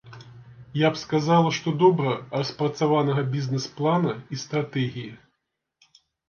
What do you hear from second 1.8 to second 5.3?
добра распрацаванага бізнэс-плана і стратэгіі.